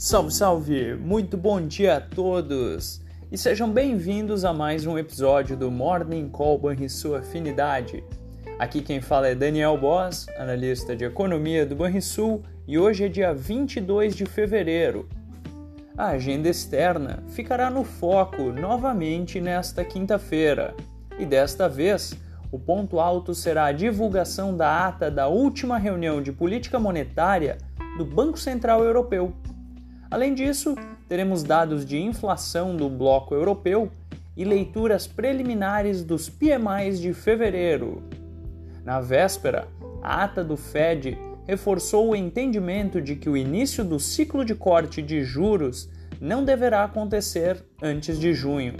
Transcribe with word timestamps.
Salve, 0.00 0.32
salve! 0.32 0.94
Muito 0.94 1.36
bom 1.36 1.60
dia 1.60 1.96
a 1.96 2.00
todos! 2.00 3.00
E 3.32 3.36
sejam 3.36 3.68
bem-vindos 3.68 4.44
a 4.44 4.52
mais 4.52 4.86
um 4.86 4.96
episódio 4.96 5.56
do 5.56 5.72
Morning 5.72 6.28
Call 6.28 6.56
Banrisul 6.56 7.16
Afinidade. 7.16 8.04
Aqui 8.60 8.80
quem 8.80 9.00
fala 9.00 9.26
é 9.26 9.34
Daniel 9.34 9.76
Boss, 9.76 10.28
analista 10.38 10.94
de 10.94 11.04
economia 11.04 11.66
do 11.66 11.74
Banrisul, 11.74 12.44
e 12.64 12.78
hoje 12.78 13.06
é 13.06 13.08
dia 13.08 13.34
22 13.34 14.14
de 14.14 14.24
fevereiro. 14.24 15.08
A 15.96 16.10
agenda 16.10 16.48
externa 16.48 17.24
ficará 17.30 17.68
no 17.68 17.82
foco 17.82 18.52
novamente 18.52 19.40
nesta 19.40 19.84
quinta-feira, 19.84 20.76
e 21.18 21.26
desta 21.26 21.68
vez 21.68 22.14
o 22.52 22.58
ponto 22.58 23.00
alto 23.00 23.34
será 23.34 23.64
a 23.64 23.72
divulgação 23.72 24.56
da 24.56 24.86
ata 24.86 25.10
da 25.10 25.26
última 25.26 25.76
reunião 25.76 26.22
de 26.22 26.30
política 26.30 26.78
monetária 26.78 27.58
do 27.96 28.04
Banco 28.04 28.38
Central 28.38 28.84
Europeu. 28.84 29.34
Além 30.10 30.34
disso, 30.34 30.74
teremos 31.06 31.42
dados 31.42 31.84
de 31.84 31.98
inflação 31.98 32.74
do 32.74 32.88
bloco 32.88 33.34
europeu 33.34 33.90
e 34.34 34.44
leituras 34.44 35.06
preliminares 35.06 36.02
dos 36.02 36.30
PMIs 36.30 36.98
de 36.98 37.12
fevereiro. 37.12 38.02
Na 38.84 39.00
véspera, 39.00 39.68
a 40.02 40.24
ata 40.24 40.42
do 40.42 40.56
Fed 40.56 41.18
reforçou 41.46 42.08
o 42.08 42.16
entendimento 42.16 43.02
de 43.02 43.16
que 43.16 43.28
o 43.28 43.36
início 43.36 43.84
do 43.84 44.00
ciclo 44.00 44.44
de 44.44 44.54
corte 44.54 45.02
de 45.02 45.22
juros 45.22 45.90
não 46.20 46.42
deverá 46.42 46.84
acontecer 46.84 47.62
antes 47.82 48.18
de 48.18 48.32
junho. 48.32 48.74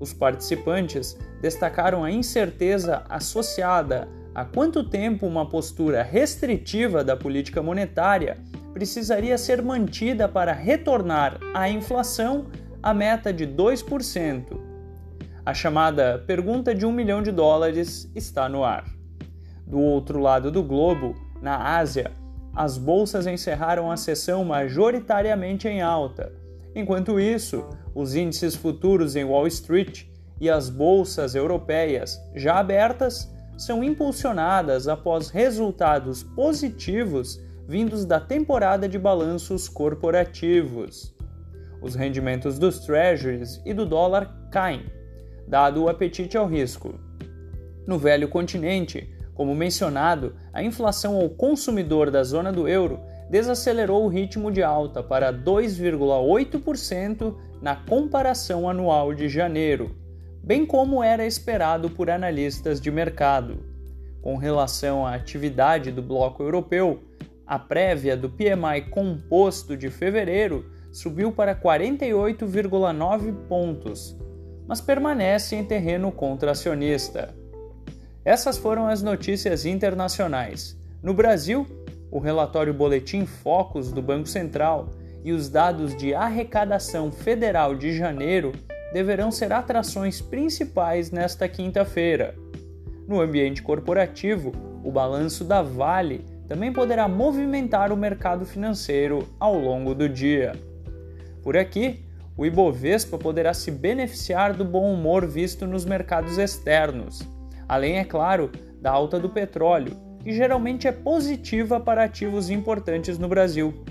Os 0.00 0.12
participantes 0.12 1.16
destacaram 1.40 2.02
a 2.02 2.10
incerteza 2.10 3.04
associada 3.08 4.08
a 4.34 4.44
quanto 4.44 4.82
tempo 4.82 5.26
uma 5.26 5.48
postura 5.48 6.02
restritiva 6.02 7.04
da 7.04 7.16
política 7.16 7.62
monetária 7.62 8.38
precisaria 8.72 9.36
ser 9.36 9.62
mantida 9.62 10.28
para 10.28 10.52
retornar 10.52 11.38
a 11.54 11.68
inflação 11.68 12.46
à 12.82 12.94
meta 12.94 13.32
de 13.32 13.46
2%. 13.46 14.58
A 15.44 15.54
chamada 15.54 16.22
pergunta 16.26 16.74
de 16.74 16.86
um 16.86 16.92
milhão 16.92 17.22
de 17.22 17.32
dólares 17.32 18.10
está 18.14 18.48
no 18.48 18.62
ar. 18.62 18.84
Do 19.66 19.78
outro 19.78 20.18
lado 20.18 20.50
do 20.50 20.62
globo, 20.62 21.14
na 21.40 21.76
Ásia, 21.78 22.12
as 22.54 22.76
bolsas 22.76 23.26
encerraram 23.26 23.90
a 23.90 23.96
sessão 23.96 24.44
majoritariamente 24.44 25.68
em 25.68 25.80
alta. 25.80 26.32
Enquanto 26.74 27.18
isso, 27.18 27.64
os 27.94 28.14
índices 28.14 28.54
futuros 28.54 29.16
em 29.16 29.24
Wall 29.24 29.46
Street 29.46 30.04
e 30.40 30.48
as 30.48 30.68
bolsas 30.68 31.34
europeias 31.34 32.20
já 32.34 32.58
abertas 32.58 33.32
são 33.56 33.84
impulsionadas 33.84 34.88
após 34.88 35.28
resultados 35.28 36.22
positivos 36.22 37.40
vindos 37.70 38.04
da 38.04 38.18
temporada 38.18 38.88
de 38.88 38.98
balanços 38.98 39.68
corporativos. 39.68 41.14
Os 41.80 41.94
rendimentos 41.94 42.58
dos 42.58 42.80
treasuries 42.80 43.62
e 43.64 43.72
do 43.72 43.86
dólar 43.86 44.48
caem, 44.50 44.86
dado 45.46 45.84
o 45.84 45.88
apetite 45.88 46.36
ao 46.36 46.48
risco. 46.48 46.98
No 47.86 47.96
velho 47.96 48.26
continente, 48.26 49.14
como 49.34 49.54
mencionado, 49.54 50.34
a 50.52 50.64
inflação 50.64 51.14
ao 51.14 51.30
consumidor 51.30 52.10
da 52.10 52.24
zona 52.24 52.50
do 52.50 52.66
euro 52.66 52.98
desacelerou 53.30 54.04
o 54.04 54.08
ritmo 54.08 54.50
de 54.50 54.64
alta 54.64 55.00
para 55.00 55.32
2,8% 55.32 57.36
na 57.62 57.76
comparação 57.76 58.68
anual 58.68 59.14
de 59.14 59.28
janeiro, 59.28 59.94
bem 60.42 60.66
como 60.66 61.04
era 61.04 61.24
esperado 61.24 61.88
por 61.88 62.10
analistas 62.10 62.80
de 62.80 62.90
mercado. 62.90 63.60
Com 64.20 64.36
relação 64.36 65.06
à 65.06 65.14
atividade 65.14 65.92
do 65.92 66.02
bloco 66.02 66.42
europeu, 66.42 67.08
a 67.50 67.58
prévia 67.58 68.16
do 68.16 68.30
PMI 68.30 68.82
composto 68.90 69.76
de 69.76 69.90
fevereiro 69.90 70.70
subiu 70.92 71.32
para 71.32 71.52
48,9 71.52 73.34
pontos, 73.48 74.16
mas 74.68 74.80
permanece 74.80 75.56
em 75.56 75.64
terreno 75.64 76.12
contracionista. 76.12 77.34
Essas 78.24 78.56
foram 78.56 78.86
as 78.86 79.02
notícias 79.02 79.66
internacionais. 79.66 80.78
No 81.02 81.12
Brasil, 81.12 81.66
o 82.08 82.20
relatório 82.20 82.72
Boletim 82.72 83.26
Focus 83.26 83.90
do 83.90 84.00
Banco 84.00 84.28
Central 84.28 84.90
e 85.24 85.32
os 85.32 85.48
dados 85.48 85.96
de 85.96 86.14
arrecadação 86.14 87.10
federal 87.10 87.74
de 87.74 87.96
janeiro 87.96 88.52
deverão 88.92 89.32
ser 89.32 89.52
atrações 89.52 90.20
principais 90.20 91.10
nesta 91.10 91.48
quinta-feira. 91.48 92.36
No 93.08 93.20
ambiente 93.20 93.60
corporativo, 93.60 94.52
o 94.84 94.92
balanço 94.92 95.42
da 95.42 95.62
Vale 95.62 96.24
também 96.50 96.72
poderá 96.72 97.06
movimentar 97.06 97.92
o 97.92 97.96
mercado 97.96 98.44
financeiro 98.44 99.28
ao 99.38 99.56
longo 99.56 99.94
do 99.94 100.08
dia. 100.08 100.50
Por 101.44 101.56
aqui, 101.56 102.04
o 102.36 102.44
Ibovespa 102.44 103.16
poderá 103.16 103.54
se 103.54 103.70
beneficiar 103.70 104.52
do 104.52 104.64
bom 104.64 104.92
humor 104.92 105.24
visto 105.28 105.64
nos 105.64 105.84
mercados 105.84 106.38
externos, 106.38 107.22
além, 107.68 107.98
é 107.98 108.04
claro, 108.04 108.50
da 108.82 108.90
alta 108.90 109.16
do 109.16 109.28
petróleo, 109.28 109.96
que 110.24 110.32
geralmente 110.32 110.88
é 110.88 110.92
positiva 110.92 111.78
para 111.78 112.02
ativos 112.02 112.50
importantes 112.50 113.16
no 113.16 113.28
Brasil. 113.28 113.84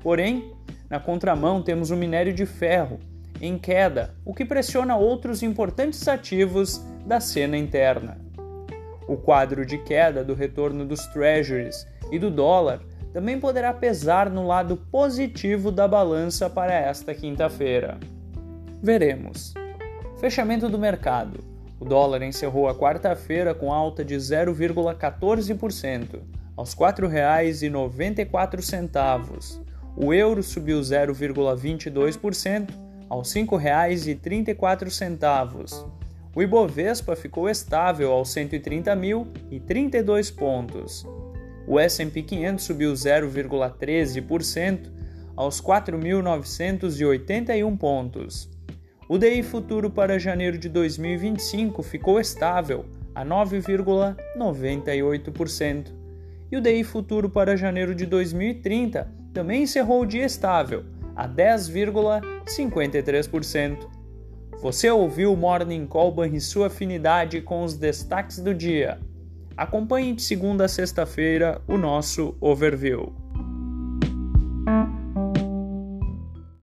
Porém, 0.00 0.52
na 0.88 1.00
contramão 1.00 1.60
temos 1.60 1.90
o 1.90 1.96
minério 1.96 2.32
de 2.32 2.46
ferro, 2.46 3.00
em 3.40 3.58
queda, 3.58 4.14
o 4.24 4.32
que 4.32 4.44
pressiona 4.44 4.96
outros 4.96 5.42
importantes 5.42 6.06
ativos 6.06 6.80
da 7.04 7.18
cena 7.18 7.58
interna. 7.58 8.27
O 9.08 9.16
quadro 9.16 9.64
de 9.64 9.78
queda 9.78 10.22
do 10.22 10.34
retorno 10.34 10.84
dos 10.84 11.06
treasuries 11.06 11.86
e 12.12 12.18
do 12.18 12.30
dólar 12.30 12.82
também 13.12 13.40
poderá 13.40 13.72
pesar 13.72 14.28
no 14.30 14.46
lado 14.46 14.76
positivo 14.76 15.72
da 15.72 15.88
balança 15.88 16.50
para 16.50 16.74
esta 16.74 17.14
quinta-feira. 17.14 17.98
Veremos. 18.82 19.54
Fechamento 20.20 20.68
do 20.68 20.78
mercado. 20.78 21.42
O 21.80 21.84
dólar 21.84 22.22
encerrou 22.22 22.66
a 22.68 22.74
quarta-feira 22.74 23.54
com 23.54 23.72
alta 23.72 24.04
de 24.04 24.16
0,14%, 24.16 26.20
aos 26.56 26.74
R$ 26.74 26.80
4,94. 26.80 29.60
O 29.96 30.12
euro 30.12 30.42
subiu 30.42 30.80
0,22%, 30.80 32.68
aos 33.08 33.32
R$ 33.32 33.42
5,34. 33.42 36.07
O 36.38 36.42
Ibovespa 36.42 37.16
ficou 37.16 37.50
estável 37.50 38.12
aos 38.12 38.28
130.032 38.28 40.32
pontos. 40.32 41.04
O 41.66 41.80
S&P 41.80 42.22
500 42.22 42.64
subiu 42.64 42.92
0,13% 42.92 44.88
aos 45.34 45.60
4.981 45.60 47.76
pontos. 47.76 48.48
O 49.08 49.18
DI 49.18 49.42
futuro 49.42 49.90
para 49.90 50.16
janeiro 50.16 50.56
de 50.56 50.68
2025 50.68 51.82
ficou 51.82 52.20
estável 52.20 52.84
a 53.12 53.24
9,98%. 53.24 55.86
E 56.52 56.56
o 56.56 56.60
DI 56.60 56.84
futuro 56.84 57.28
para 57.28 57.56
janeiro 57.56 57.96
de 57.96 58.06
2030 58.06 59.12
também 59.34 59.64
encerrou 59.64 60.02
o 60.02 60.06
dia 60.06 60.24
estável 60.24 60.84
a 61.16 61.28
10,53%. 61.28 63.97
Você 64.60 64.90
ouviu 64.90 65.32
o 65.32 65.36
Morning 65.36 65.86
Call 65.86 66.12
e 66.26 66.40
sua 66.40 66.66
afinidade 66.66 67.40
com 67.40 67.62
os 67.62 67.74
destaques 67.74 68.40
do 68.40 68.52
dia. 68.52 68.98
Acompanhe 69.56 70.12
de 70.12 70.22
segunda 70.22 70.64
a 70.64 70.68
sexta-feira 70.68 71.62
o 71.68 71.78
nosso 71.78 72.36
overview. 72.40 73.14